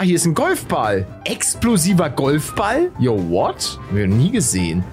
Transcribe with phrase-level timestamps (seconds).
[0.00, 1.04] Ah, hier ist ein Golfball.
[1.24, 2.92] Explosiver Golfball?
[3.00, 3.80] Yo, what?
[3.90, 4.84] Wir haben nie gesehen.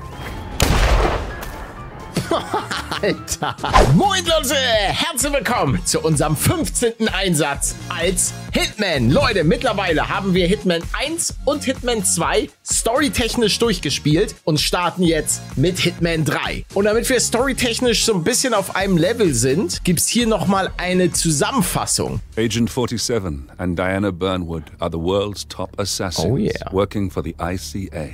[3.05, 3.55] Alter.
[3.93, 7.07] Moin Leute, herzlich willkommen zu unserem 15.
[7.09, 9.11] Einsatz als Hitman.
[9.11, 15.77] Leute, mittlerweile haben wir Hitman 1 und Hitman 2 storytechnisch durchgespielt und starten jetzt mit
[15.77, 16.65] Hitman 3.
[16.73, 20.71] Und damit wir storytechnisch so ein bisschen auf einem Level sind, gibt es hier nochmal
[20.77, 22.21] eine Zusammenfassung.
[22.35, 26.51] Agent 47 and Diana Burnwood are the world's top assassins Oh, yeah.
[26.71, 28.09] working for the ICA.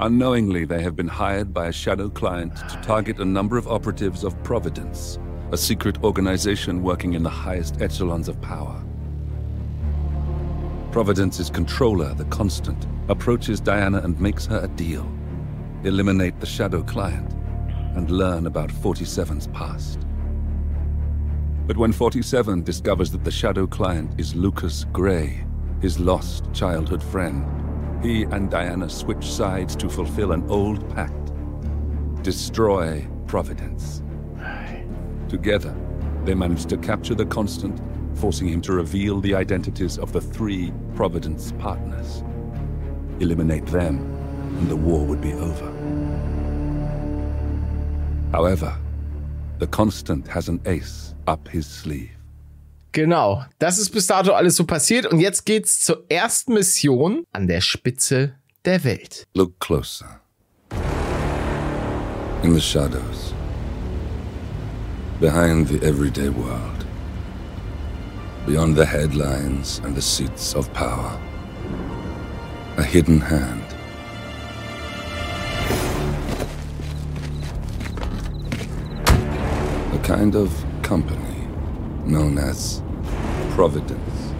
[0.00, 4.24] Unknowingly, they have been hired by a shadow client to target a number of operatives
[4.24, 5.18] of Providence,
[5.52, 8.84] a secret organization working in the highest echelons of power.
[10.92, 15.10] Providence's controller, the Constant, approaches Diana and makes her a deal.
[15.84, 17.32] Eliminate the shadow client
[17.94, 20.00] and learn about 47's past.
[21.66, 25.42] But when 47 discovers that the shadow client is Lucas Gray,
[25.80, 27.46] his lost childhood friend,
[28.02, 31.26] he and Diana switch sides to fulfill an old pact
[32.26, 34.02] destroy Providence.
[35.28, 35.72] Together,
[36.24, 37.80] they manage to capture the Constant,
[38.14, 42.24] forcing him to reveal the identities of the three Providence partners.
[43.20, 43.98] Eliminate them,
[44.58, 45.72] and the war would be over.
[48.32, 48.76] However,
[49.60, 52.15] the Constant has an ace up his sleeve.
[52.96, 57.46] Genau, das ist bis dato alles so passiert und jetzt geht's zur ersten Mission an
[57.46, 59.26] der Spitze der Welt.
[59.34, 60.22] Look closer.
[62.42, 63.34] In the shadows.
[65.20, 66.86] Behind the everyday world.
[68.46, 71.20] Beyond the headlines and the seats of power.
[72.78, 73.62] A hidden hand.
[79.92, 80.50] A kind of
[80.82, 81.46] company
[82.06, 82.80] known as
[83.56, 84.34] Providence.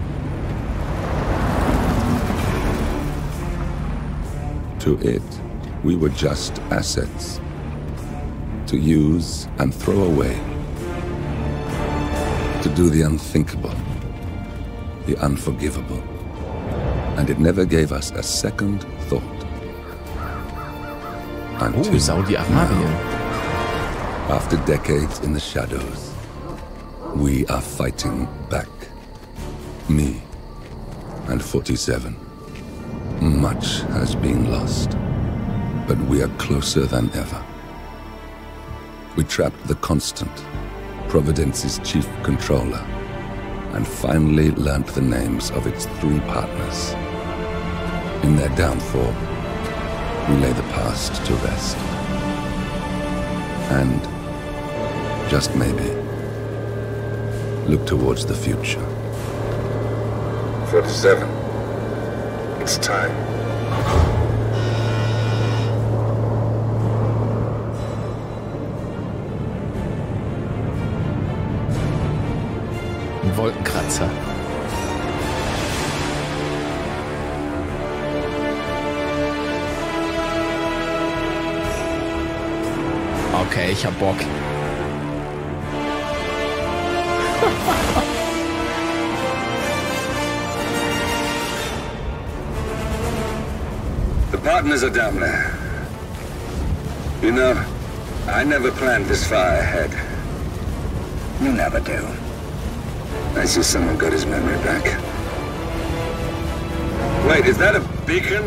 [4.83, 5.23] To it,
[5.83, 7.41] we were just assets
[8.67, 10.35] to use and throw away,
[12.61, 13.73] to do the unthinkable,
[15.07, 16.03] the unforgivable.
[17.17, 19.23] And it never gave us a second thought.
[21.59, 22.93] Until Oh, Saudi-Arabien.
[24.29, 26.13] after decades in the shadows,
[27.15, 28.27] we are fighting.
[29.89, 30.21] Me
[31.27, 32.13] and 47.
[33.21, 34.89] Much has been lost,
[35.87, 37.41] but we are closer than ever.
[39.15, 40.31] We trapped the Constant,
[41.07, 42.83] Providence's chief controller,
[43.75, 46.91] and finally learnt the names of its three partners.
[48.25, 49.13] In their downfall,
[50.27, 51.77] we lay the past to rest.
[53.71, 54.01] And
[55.31, 55.95] just maybe,
[57.71, 58.96] look towards the future.
[60.71, 61.29] 47.
[62.59, 63.11] It's time.
[73.37, 74.09] Wolkenkratzer.
[83.33, 84.17] Okay, ich hab Bock.
[94.67, 95.57] Partners are down there.
[97.21, 97.53] You know,
[98.27, 99.91] I never planned this far ahead.
[101.41, 102.05] You never do.
[103.39, 104.83] I see someone got his memory back.
[107.29, 108.43] Wait, is that a beacon?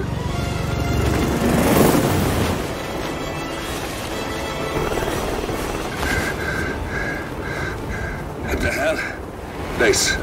[8.45, 9.79] What the hell?
[9.79, 10.17] Base.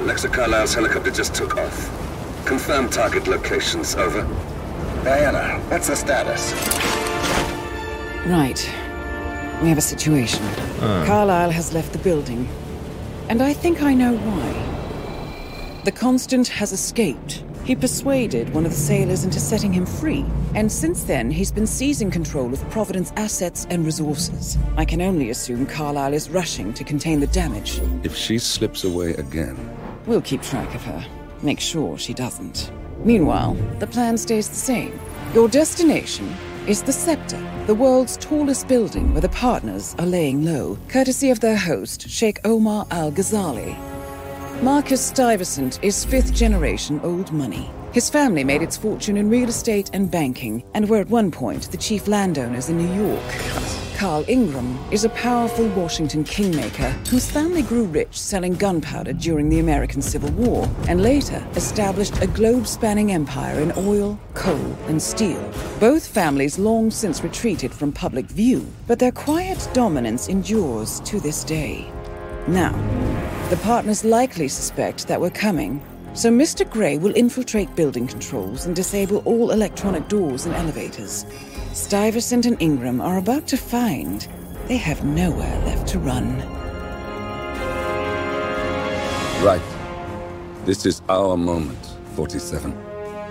[0.00, 2.46] Alexa Carlisle's helicopter just took off.
[2.46, 4.26] Confirm target locations, over.
[5.04, 6.52] Diana, what's the status?
[8.26, 8.58] Right.
[9.62, 10.42] We have a situation.
[10.80, 11.04] Ah.
[11.06, 12.48] Carlyle has left the building.
[13.28, 15.82] And I think I know why.
[15.84, 17.44] The Constant has escaped.
[17.64, 20.24] He persuaded one of the sailors into setting him free.
[20.54, 24.56] And since then, he's been seizing control of Providence assets and resources.
[24.78, 27.78] I can only assume Carlyle is rushing to contain the damage.
[28.02, 29.56] If she slips away again,
[30.06, 31.06] We'll keep track of her.
[31.42, 32.70] Make sure she doesn't.
[33.04, 34.98] Meanwhile, the plan stays the same.
[35.34, 36.34] Your destination
[36.66, 41.40] is the Scepter, the world's tallest building where the partners are laying low, courtesy of
[41.40, 43.76] their host, Sheikh Omar Al Ghazali.
[44.62, 47.70] Marcus Stuyvesant is fifth generation old money.
[47.92, 51.70] His family made its fortune in real estate and banking, and were at one point
[51.70, 53.63] the chief landowners in New York.
[53.94, 59.60] Carl Ingram is a powerful Washington kingmaker whose family grew rich selling gunpowder during the
[59.60, 65.40] American Civil War and later established a globe spanning empire in oil, coal, and steel.
[65.78, 71.44] Both families long since retreated from public view, but their quiet dominance endures to this
[71.44, 71.90] day.
[72.48, 72.72] Now,
[73.48, 75.80] the partners likely suspect that we're coming,
[76.14, 76.68] so Mr.
[76.68, 81.24] Gray will infiltrate building controls and disable all electronic doors and elevators.
[81.72, 84.26] Stuyvesant and Ingram are about to find
[84.68, 86.38] they have nowhere left to run.
[89.42, 89.62] Right.
[90.64, 91.78] This is our moment,
[92.14, 92.72] 47.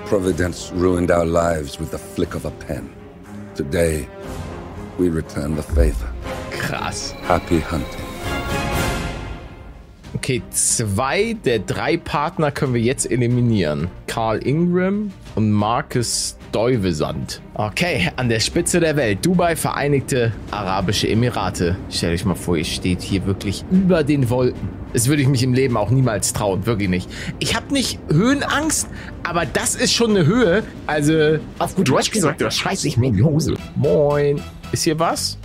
[0.05, 2.93] Providence ruined our lives with the flick of a pen.
[3.55, 4.07] Today,
[4.97, 6.11] we return the favor.
[6.51, 7.11] Krass.
[7.11, 8.05] Happy hunting.
[10.15, 13.89] Okay, zwei der drei Partner können wir jetzt eliminieren.
[14.07, 17.41] Carl Ingram und Marcus Stuyvesant.
[17.55, 19.25] Okay, an der Spitze der Welt.
[19.25, 21.75] Dubai, Vereinigte Arabische Emirate.
[21.89, 24.69] Stell dich mal vor, ihr steht hier wirklich über den Wolken.
[24.93, 26.67] Das würde ich mich im Leben auch niemals trauen.
[26.67, 27.09] Wirklich nicht.
[27.39, 28.87] Ich habe nicht Höhenangst,
[29.23, 30.61] aber das ist schon eine Höhe.
[30.85, 33.55] Also, auf gut Deutsch gesagt, da scheiß ich mir in die Hose.
[33.75, 34.39] Moin.
[34.71, 35.39] Ist hier was?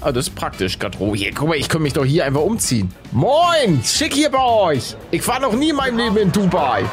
[0.00, 1.12] Ah, das ist praktisch, Gatro.
[1.14, 2.92] Hier, guck mal, ich kann mich doch hier einfach umziehen.
[3.10, 3.82] Moin!
[3.84, 4.94] Schick hier bei euch!
[5.10, 6.84] Ich war noch nie in meinem Leben in Dubai.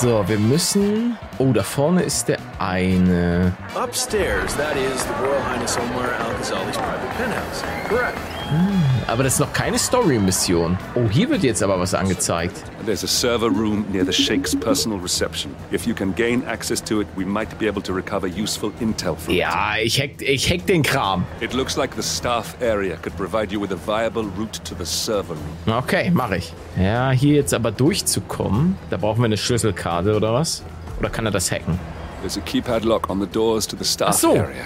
[0.00, 1.18] So, wir müssen...
[1.38, 3.52] Oh, da vorne ist der eine.
[3.74, 7.64] Upstairs, that is the Royal Highness Omar Al Ghazali's private penthouse.
[7.88, 8.18] Correct.
[9.12, 10.78] Aber das ist noch keine Story-Mission.
[10.94, 12.56] Oh, hier wird jetzt aber was angezeigt.
[12.86, 15.54] There's a server room near the Sheikh's personal reception.
[15.70, 19.14] If you can gain access to it, we might be able to recover useful intel
[19.18, 21.26] from Ja, ich hack, ich hack den Kram.
[21.42, 21.50] it.
[21.50, 24.86] It looks like the staff area could provide you with a viable route to the
[24.86, 25.76] server room.
[25.78, 26.54] Okay, mache ich.
[26.80, 30.62] Ja, hier jetzt aber durchzukommen, da brauchen wir eine Schlüsselkarte oder was?
[30.98, 31.78] Oder kann er das hacken?
[32.22, 34.30] There's a keypad lock on the doors to the staff Ach so.
[34.36, 34.64] area.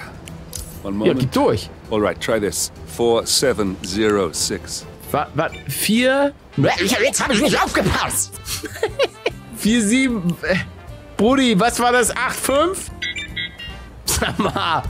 [0.87, 1.19] One Ja, moment.
[1.19, 1.69] gib durch.
[1.91, 2.71] All right, try this.
[2.95, 4.85] 4706.
[5.11, 5.27] Was?
[5.35, 5.51] Was?
[5.67, 6.33] Vier?
[6.57, 8.33] Jetzt habe ich nicht aufgepasst.
[9.57, 10.35] Vier, sieben.
[10.43, 10.55] Äh,
[11.17, 12.15] Brudi, was war das?
[12.15, 12.89] Acht, fünf?
[14.05, 14.83] Sag mal.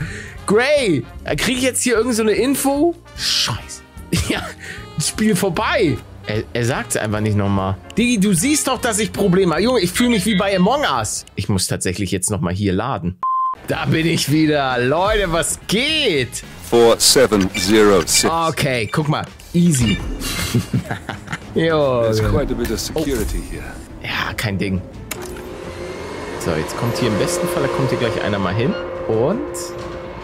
[0.45, 1.03] Gray,
[1.37, 2.95] kriege ich jetzt hier irgend so eine Info?
[3.15, 3.81] Scheiße.
[4.29, 4.41] Ja,
[5.01, 5.97] Spiel vorbei.
[6.27, 7.77] Er, er sagt es einfach nicht nochmal.
[7.97, 9.63] Digi, du siehst doch, dass ich Probleme habe.
[9.63, 11.25] Junge, ich fühle mich wie bei Among Us.
[11.35, 13.19] Ich muss tatsächlich jetzt nochmal hier laden.
[13.67, 14.77] Da bin ich wieder.
[14.79, 16.43] Leute, was geht?
[16.69, 18.25] 4706.
[18.25, 19.25] Okay, guck mal.
[19.53, 19.97] Easy.
[21.55, 22.01] jo.
[22.03, 23.63] There's quite a bit of security here.
[24.03, 24.81] Ja, kein Ding.
[26.39, 28.73] So, jetzt kommt hier im besten Fall, da kommt hier gleich einer mal hin.
[29.07, 29.39] Und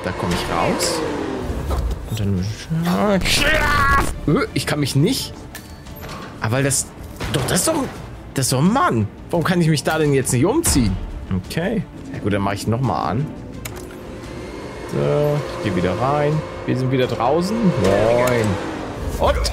[0.04, 1.00] da komme ich raus.
[2.12, 2.46] Und dann.
[3.16, 5.34] Äh, Ich kann mich nicht.
[6.40, 6.88] Aber weil das.
[7.34, 7.84] Doch, das ist doch.
[8.36, 9.08] Das ist doch ein Mann.
[9.30, 10.96] Warum kann ich mich da denn jetzt nicht umziehen?
[11.48, 11.84] Okay.
[12.24, 13.26] Gut, dann mache ich nochmal an.
[14.92, 16.34] So, ich gehe wieder rein.
[16.66, 17.58] Wir sind wieder draußen.
[17.58, 18.46] Moin.
[19.20, 19.52] Und.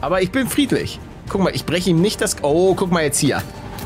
[0.00, 0.98] Aber ich bin friedlich.
[1.28, 2.36] Guck mal, ich breche ihm nicht das.
[2.42, 3.42] Oh, guck mal jetzt hier.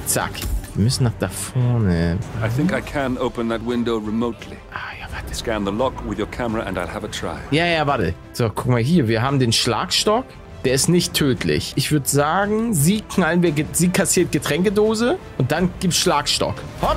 [0.07, 0.31] Zack.
[0.75, 2.19] Wir müssen nach da vorne.
[2.45, 4.57] I think I can open that window remotely.
[4.73, 5.35] Ah, ja, warte.
[5.35, 7.39] Scan the lock with your camera and I'll have a try.
[7.51, 8.15] Ja, ja, warte.
[8.33, 9.09] So, guck mal hier.
[9.09, 10.25] Wir haben den Schlagstock.
[10.65, 11.73] Der ist nicht tödlich.
[11.77, 16.55] Ich würde sagen, sie knallen wir, sie kassiert Getränkedose und dann gibt's Schlagstock.
[16.81, 16.97] Hopp.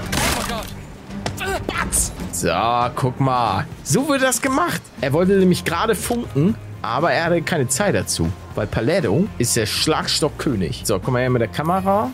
[1.67, 2.11] Batz.
[2.31, 2.49] So,
[2.95, 3.65] guck mal.
[3.83, 4.81] So wird das gemacht.
[5.01, 8.31] Er wollte nämlich gerade funken, aber er hatte keine Zeit dazu.
[8.55, 10.81] Weil Paletto ist der Schlagstockkönig.
[10.85, 12.11] So, guck mal her mit der Kamera.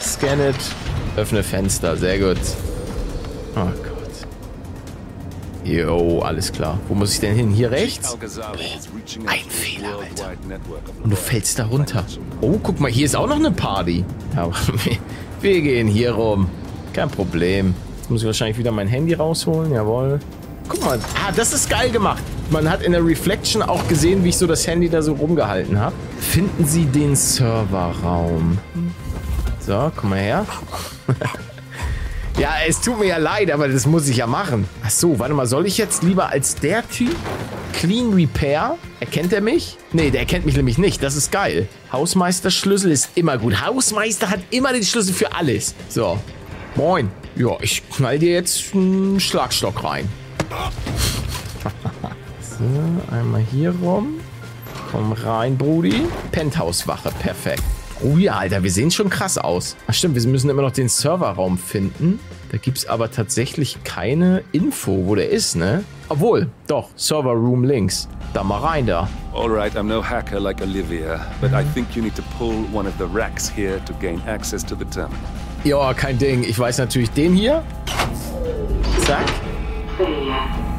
[0.00, 0.56] Scan it.
[1.16, 1.96] Öffne Fenster.
[1.96, 2.40] Sehr gut.
[3.56, 3.97] Oh Gott.
[5.68, 6.78] Jo, alles klar.
[6.88, 7.50] Wo muss ich denn hin?
[7.50, 8.16] Hier rechts?
[9.26, 10.32] ein Fehler, Alter.
[11.04, 12.04] Und du fällst da runter.
[12.40, 14.02] Oh, guck mal, hier ist auch noch eine Party.
[14.34, 14.96] Aber wir,
[15.42, 16.48] wir gehen hier rum.
[16.94, 17.74] Kein Problem.
[17.98, 19.72] Jetzt muss ich wahrscheinlich wieder mein Handy rausholen.
[19.72, 20.20] Jawohl.
[20.70, 20.98] Guck mal.
[21.16, 22.22] Ah, das ist geil gemacht.
[22.48, 25.78] Man hat in der Reflection auch gesehen, wie ich so das Handy da so rumgehalten
[25.78, 25.94] habe.
[26.18, 28.56] Finden Sie den Serverraum.
[29.60, 30.46] So, komm mal her.
[32.38, 34.68] Ja, es tut mir ja leid, aber das muss ich ja machen.
[34.84, 37.16] Ach so, warte mal, soll ich jetzt lieber als der Typ
[37.72, 38.78] Clean Repair?
[39.00, 39.76] Erkennt er mich?
[39.92, 41.02] Nee, der erkennt mich nämlich nicht.
[41.02, 41.68] Das ist geil.
[41.90, 43.60] Hausmeisterschlüssel ist immer gut.
[43.60, 45.74] Hausmeister hat immer den Schlüssel für alles.
[45.88, 46.16] So.
[46.76, 47.10] Moin.
[47.34, 50.08] Ja, ich knall dir jetzt einen Schlagstock rein.
[52.40, 54.20] so, einmal hier rum.
[54.92, 56.06] Komm rein, Brudi.
[56.30, 57.64] Penthouse-Wache, perfekt.
[58.00, 59.76] Oh ja, Alter, wir sehen schon krass aus.
[59.88, 62.20] Ach stimmt, wir müssen immer noch den Serverraum finden.
[62.52, 65.84] Da gibt's aber tatsächlich keine Info, wo der ist, ne?
[66.08, 68.08] Obwohl, doch, Server Room links.
[68.32, 69.08] Da mal rein da.
[69.34, 72.88] All right, I'm no hacker like Olivia, but I think you need to pull one
[72.88, 75.18] of the racks here to gain access to the terminal.
[75.64, 76.44] Ja, kein Ding.
[76.44, 77.64] Ich weiß natürlich den hier.
[79.04, 79.26] Zack.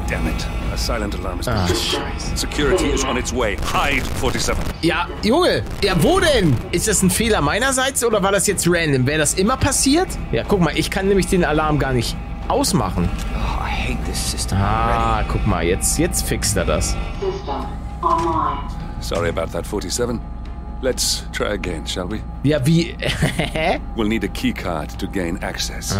[0.08, 0.59] Damn it.
[0.72, 2.36] A silent alarm is Ah, scheiße.
[2.36, 3.56] Security is on its way.
[3.72, 4.56] Hide, 47.
[4.82, 6.56] Ja, Junge, ja, wo denn?
[6.70, 9.06] Ist das ein Fehler meinerseits oder war das jetzt random?
[9.06, 10.08] Wäre das immer passiert?
[10.30, 12.16] Ja, guck mal, ich kann nämlich den Alarm gar nicht
[12.48, 13.08] ausmachen.
[13.34, 16.96] Oh, I hate this system Ah, guck mal, jetzt, jetzt fixt er das.
[17.20, 17.66] System
[18.02, 18.60] online.
[19.00, 20.20] Sorry about that, 47.
[20.82, 22.20] Let's try again, shall we?
[22.42, 22.96] Ja, wie?
[23.96, 25.90] We'll need a key card to gain access.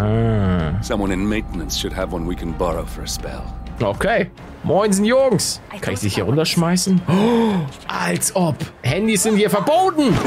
[0.81, 3.43] Someone in maintenance should have one we can borrow for a spell.
[3.89, 4.31] Okay.
[4.63, 5.61] Moinsen, Jungs.
[5.81, 7.01] Kann ich dich hier runterschmeißen?
[7.09, 7.53] Oh,
[7.89, 8.57] als ob.
[8.83, 10.15] Handys sind hier verboten.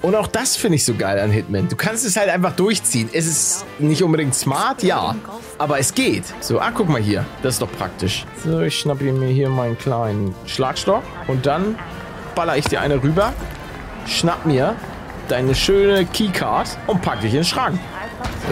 [0.00, 1.68] Und auch das finde ich so geil an Hitman.
[1.68, 3.10] Du kannst es halt einfach durchziehen.
[3.12, 5.16] Es ist nicht unbedingt smart, ja.
[5.58, 6.22] Aber es geht.
[6.40, 7.24] So, ah, guck mal hier.
[7.42, 8.24] Das ist doch praktisch.
[8.44, 11.02] So, ich schnappe mir hier meinen kleinen Schlagstock.
[11.26, 11.76] Und dann
[12.36, 13.32] baller ich dir eine rüber.
[14.06, 14.76] Schnapp mir
[15.28, 17.78] deine schöne Keycard und pack dich in den Schrank.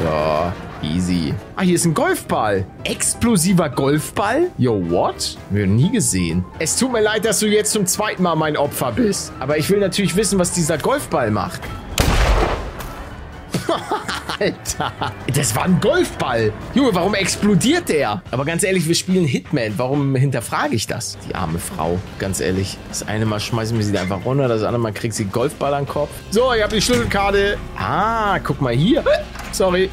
[0.04, 0.52] Ja,
[0.86, 1.34] easy.
[1.56, 2.64] Ah, hier ist ein Golfball.
[2.84, 4.50] Explosiver Golfball?
[4.58, 5.36] Yo, what?
[5.50, 6.44] Wir nie gesehen.
[6.58, 9.32] Es tut mir leid, dass du jetzt zum zweiten Mal mein Opfer bist.
[9.40, 11.60] Aber ich will natürlich wissen, was dieser Golfball macht.
[14.38, 14.92] Alter,
[15.34, 16.52] das war ein Golfball.
[16.74, 18.22] Junge, warum explodiert der?
[18.30, 19.72] Aber ganz ehrlich, wir spielen Hitman.
[19.76, 21.16] Warum hinterfrage ich das?
[21.28, 22.76] Die arme Frau, ganz ehrlich.
[22.88, 25.84] Das eine Mal schmeißen wir sie einfach runter, das andere Mal kriegt sie Golfball an
[25.84, 26.10] den Kopf.
[26.30, 27.56] So, ich habe die Schlüsselkarte.
[27.78, 29.02] Ah, guck mal hier.
[29.52, 29.90] Sorry.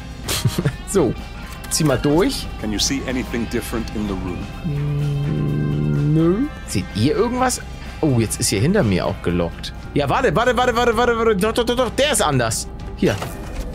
[0.94, 1.12] So,
[1.70, 2.46] zieh mal durch.
[2.60, 4.38] Can you see anything different in the room?
[6.14, 6.46] Nö.
[6.68, 7.60] Seht ihr irgendwas?
[8.00, 9.72] Oh, jetzt ist hier hinter mir auch gelockt.
[9.94, 11.36] Ja, warte, warte, warte, warte, warte, warte.
[11.36, 11.90] Doch, doch, doch, doch.
[11.90, 12.68] Der ist anders.
[12.96, 13.16] Hier.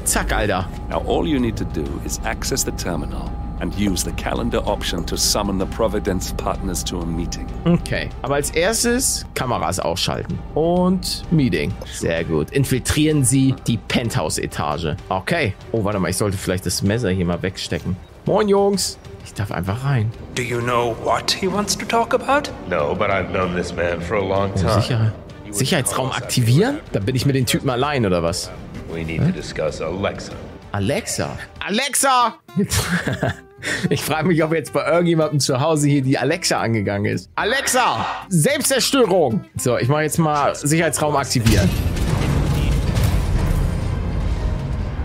[0.06, 0.68] Zack, Alter.
[0.90, 3.30] Now, all you need to do is access the terminal
[3.62, 7.46] and use the calendar option to summon the Providence partners to a meeting.
[7.66, 8.10] Okay.
[8.22, 10.38] Aber als erstes Kameras ausschalten.
[10.56, 11.74] Und Meeting.
[11.92, 12.51] Sehr gut.
[12.51, 14.96] Infiltrieren Sie die Penthouse-Etage.
[15.10, 15.54] Okay.
[15.72, 16.10] Oh, warte mal.
[16.10, 17.96] Ich sollte vielleicht das Messer hier mal wegstecken.
[18.25, 18.98] Moin, Jungs.
[19.25, 20.12] Ich darf einfach rein.
[20.36, 22.50] Do you know what he wants to talk about?
[22.70, 24.82] No, but I've known this man for a long Oh, time.
[24.82, 25.13] sicher.
[25.51, 26.80] Sicherheitsraum aktivieren?
[26.92, 28.51] Dann bin ich mit den Typen allein, oder was?
[28.92, 30.32] We need to discuss Alexa.
[30.72, 31.38] Alexa.
[31.60, 32.36] Alexa!
[33.89, 37.30] Ich frage mich, ob jetzt bei irgendjemandem zu Hause hier die Alexa angegangen ist.
[37.36, 38.06] Alexa!
[38.30, 39.44] Selbstzerstörung!
[39.58, 41.70] So, ich mache jetzt mal Sicherheitsraum aktivieren.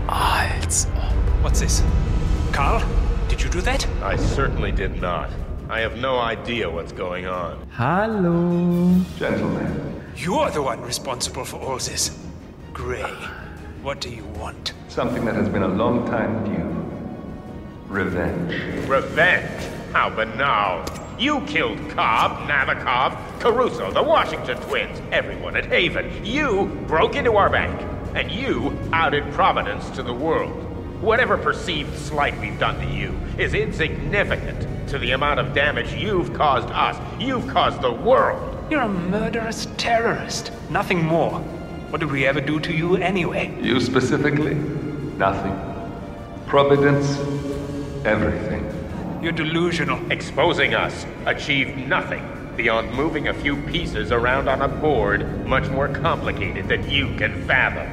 [0.08, 1.42] Als ob.
[1.42, 1.82] What's this?
[2.52, 2.82] Carl,
[3.28, 3.87] did you do that?
[4.02, 5.28] I certainly did not.
[5.68, 7.56] I have no idea what's going on.
[7.76, 9.00] Hallo.
[9.18, 9.66] Gentlemen,
[10.16, 12.12] You're the one responsible for all this.
[12.73, 13.11] Gray,
[13.82, 14.73] what do you want?
[14.88, 16.63] something that has been a long time due.
[17.94, 18.88] Revenge.
[18.88, 19.72] Revenge?
[19.92, 20.84] How banal.
[21.16, 26.26] You killed Cobb, Nabokov, Caruso, the Washington twins, everyone at Haven.
[26.26, 27.80] You broke into our bank,
[28.16, 30.60] and you outed Providence to the world.
[31.00, 36.34] Whatever perceived slight we've done to you is insignificant to the amount of damage you've
[36.34, 36.98] caused us.
[37.20, 38.72] You've caused the world.
[38.72, 40.50] You're a murderous terrorist.
[40.68, 41.38] Nothing more.
[41.90, 43.56] What did we ever do to you anyway?
[43.62, 44.54] You specifically?
[44.54, 45.56] Nothing.
[46.48, 47.18] Providence?
[48.04, 48.62] Everything.
[49.23, 49.99] You're delusional.
[50.12, 52.23] Exposing us achieved nothing
[52.54, 57.44] beyond moving a few pieces around on a board much more complicated than you can
[57.46, 57.88] fathom.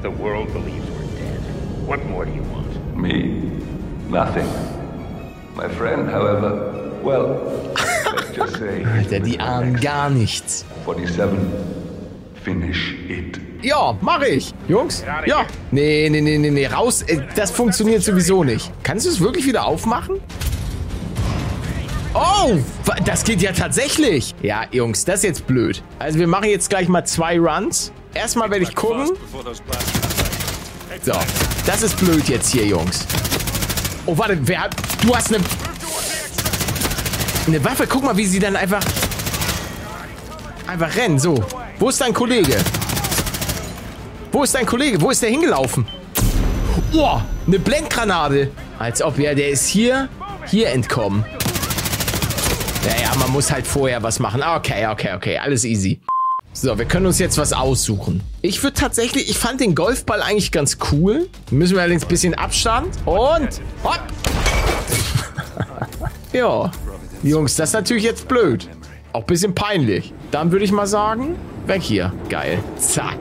[0.00, 1.40] The world believes we're dead.
[1.86, 2.96] What more do you want?
[2.96, 3.50] Me?
[4.08, 4.48] Nothing.
[5.54, 7.72] My friend, however, well,
[8.14, 8.84] let's just say.
[8.84, 10.64] Alter, die ahnen gar nichts.
[10.84, 11.85] 47.
[12.46, 13.40] Finish it.
[13.60, 14.54] Ja, mache ich.
[14.68, 15.02] Jungs?
[15.26, 15.44] Ja.
[15.72, 16.66] Nee, nee, nee, nee, nee.
[16.68, 17.02] Raus.
[17.02, 18.70] Äh, Das funktioniert sowieso nicht.
[18.84, 20.20] Kannst du es wirklich wieder aufmachen?
[22.14, 22.52] Oh,
[23.04, 24.32] das geht ja tatsächlich.
[24.42, 25.82] Ja, Jungs, das ist jetzt blöd.
[25.98, 27.90] Also wir machen jetzt gleich mal zwei Runs.
[28.14, 29.10] Erstmal werde ich gucken.
[31.02, 31.12] So,
[31.66, 33.08] das ist blöd jetzt hier, Jungs.
[34.06, 34.76] Oh, warte, wer hat...
[35.04, 35.42] Du hast eine...
[37.48, 37.88] Eine Waffe.
[37.88, 38.84] Guck mal, wie sie dann einfach...
[40.68, 41.18] Einfach rennen.
[41.18, 41.44] So.
[41.78, 42.56] Wo ist dein Kollege?
[44.32, 44.98] Wo ist dein Kollege?
[45.00, 45.86] Wo ist der hingelaufen?
[46.94, 48.50] Oh, eine Blendgranate.
[48.78, 50.08] Als ob, ja, der ist hier...
[50.46, 51.24] Hier entkommen.
[52.86, 54.42] Ja, ja, man muss halt vorher was machen.
[54.42, 55.38] Okay, okay, okay.
[55.38, 56.00] Alles easy.
[56.52, 58.22] So, wir können uns jetzt was aussuchen.
[58.40, 61.28] Ich würde tatsächlich, ich fand den Golfball eigentlich ganz cool.
[61.50, 62.96] Müssen wir allerdings ein bisschen Abstand.
[63.04, 64.00] Und hopp.
[66.32, 66.70] ja.
[67.22, 68.68] Jungs, das ist natürlich jetzt blöd.
[69.16, 70.12] Auch ein bisschen peinlich.
[70.30, 72.12] Dann würde ich mal sagen, weg hier.
[72.28, 72.58] Geil.
[72.76, 73.16] Zack.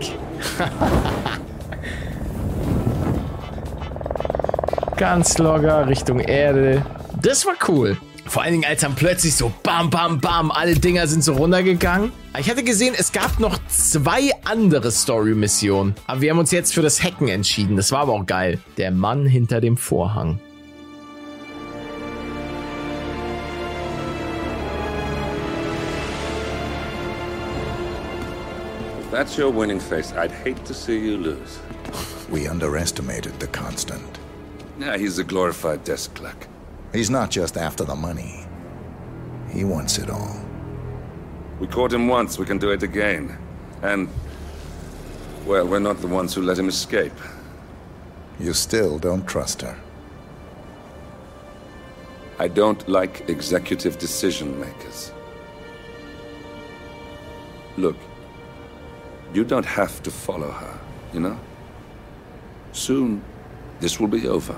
[4.97, 6.85] Ganz locker Richtung Erde.
[7.21, 7.95] Das war cool.
[8.25, 12.11] Vor allen Dingen, als dann plötzlich so bam, bam, bam, alle Dinger sind so runtergegangen.
[12.37, 15.95] Ich hatte gesehen, es gab noch zwei andere Story-Missionen.
[16.07, 17.77] Aber wir haben uns jetzt für das Hacken entschieden.
[17.77, 18.59] Das war aber auch geil.
[18.75, 20.41] Der Mann hinter dem Vorhang.
[29.15, 31.60] That's your winning face, I'd hate to see you lose.
[32.29, 34.19] We underestimated the Constant.
[34.79, 36.48] Yeah, he's a glorified desk clerk.
[36.91, 38.45] He's not just after the money.
[39.50, 40.36] He wants it all.
[41.60, 43.38] We caught him once, we can do it again.
[43.84, 44.10] And,
[45.45, 47.19] well, we're not the ones who let him escape.
[48.39, 49.77] You still don't trust her.
[52.38, 55.13] I don't like executive decision makers.
[57.77, 57.95] Look,
[59.36, 60.80] you don't have to follow her,
[61.13, 61.38] you know?
[62.72, 63.22] Soon,
[63.82, 64.58] this will be over.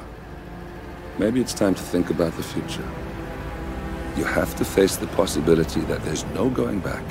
[1.17, 2.87] Maybe it's time to think about the future.
[4.15, 7.03] You have to face the possibility that there's no going back.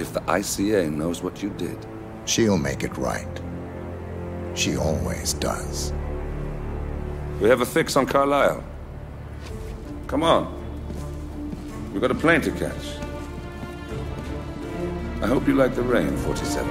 [0.00, 1.78] If the ICA knows what you did,
[2.24, 3.40] she'll make it right.
[4.54, 5.92] She always does.
[7.38, 8.64] We have a fix on Carlisle.
[10.06, 10.58] Come on.
[11.92, 13.11] We've got a plane to catch.
[15.22, 16.66] I hope you like the rain, 47.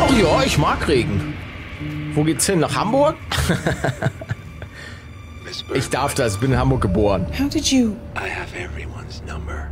[0.00, 1.34] Ach ja, ich mag Regen.
[2.14, 2.60] Wo geht's hin?
[2.60, 3.16] Nach Hamburg?
[5.74, 7.26] ich darf das, bin in Hamburg geboren.
[7.38, 7.96] How did you...
[8.16, 9.70] I have everyone's number.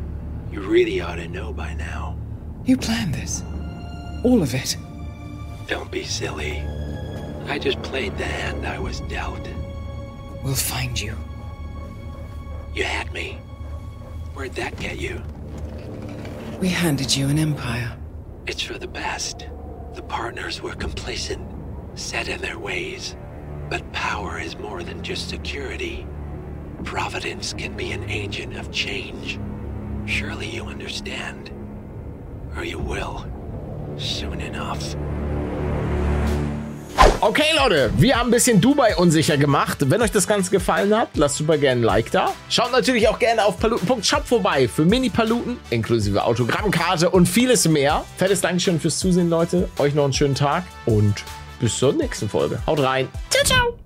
[0.52, 2.14] You really ought to know by now.
[2.66, 3.42] You planned this?
[4.22, 4.76] All of it?
[5.66, 6.62] Don't be silly.
[7.48, 9.48] I just played the hand I was dealt.
[10.44, 11.14] We'll find you.
[12.74, 13.38] You had me.
[14.34, 15.22] Where'd that get you?
[16.60, 17.96] We handed you an empire.
[18.46, 19.48] It's for the best.
[19.94, 21.40] The partners were complacent,
[21.94, 23.16] set in their ways.
[23.70, 26.06] But power is more than just security.
[26.84, 29.40] Providence can be an agent of change.
[30.04, 31.50] Surely you understand.
[32.54, 33.24] Or you will.
[33.96, 34.94] Soon enough.
[37.22, 39.78] Okay, Leute, wir haben ein bisschen Dubai unsicher gemacht.
[39.90, 42.32] Wenn euch das Ganze gefallen hat, lasst super gerne ein Like da.
[42.48, 48.04] Schaut natürlich auch gerne auf paluten.shop vorbei für Mini-Paluten, inklusive Autogrammkarte und vieles mehr.
[48.16, 49.68] Fettes Dankeschön fürs Zusehen, Leute.
[49.78, 51.22] Euch noch einen schönen Tag und
[51.60, 52.58] bis zur nächsten Folge.
[52.66, 53.08] Haut rein.
[53.28, 53.78] Ciao, ciao.